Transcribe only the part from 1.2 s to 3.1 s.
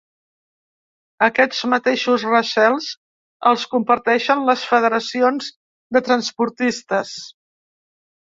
Aquests mateixos recels